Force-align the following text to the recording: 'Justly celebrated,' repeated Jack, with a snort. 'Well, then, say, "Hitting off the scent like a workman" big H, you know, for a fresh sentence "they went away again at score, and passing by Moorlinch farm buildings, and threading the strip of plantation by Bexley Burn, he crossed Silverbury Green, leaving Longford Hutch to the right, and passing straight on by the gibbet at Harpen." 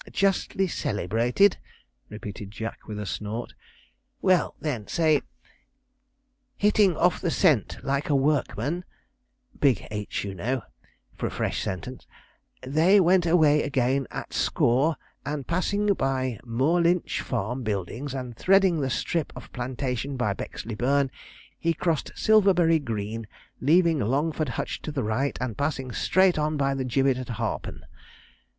'Justly 0.11 0.65
celebrated,' 0.67 1.59
repeated 2.09 2.49
Jack, 2.49 2.87
with 2.87 2.99
a 2.99 3.05
snort. 3.05 3.53
'Well, 4.19 4.55
then, 4.59 4.87
say, 4.87 5.21
"Hitting 6.57 6.97
off 6.97 7.21
the 7.21 7.29
scent 7.29 7.77
like 7.83 8.09
a 8.09 8.15
workman" 8.15 8.83
big 9.59 9.85
H, 9.91 10.23
you 10.23 10.33
know, 10.33 10.63
for 11.15 11.27
a 11.27 11.29
fresh 11.29 11.61
sentence 11.61 12.07
"they 12.65 12.99
went 12.99 13.27
away 13.27 13.61
again 13.61 14.07
at 14.09 14.33
score, 14.33 14.95
and 15.23 15.45
passing 15.45 15.85
by 15.93 16.39
Moorlinch 16.43 17.21
farm 17.21 17.61
buildings, 17.61 18.15
and 18.15 18.35
threading 18.35 18.79
the 18.81 18.89
strip 18.89 19.31
of 19.35 19.53
plantation 19.53 20.17
by 20.17 20.33
Bexley 20.33 20.73
Burn, 20.73 21.11
he 21.59 21.75
crossed 21.75 22.11
Silverbury 22.15 22.79
Green, 22.79 23.27
leaving 23.59 23.99
Longford 23.99 24.49
Hutch 24.57 24.81
to 24.81 24.91
the 24.91 25.03
right, 25.03 25.37
and 25.39 25.55
passing 25.55 25.91
straight 25.91 26.39
on 26.39 26.57
by 26.57 26.73
the 26.73 26.83
gibbet 26.85 27.19
at 27.19 27.29
Harpen." 27.29 27.83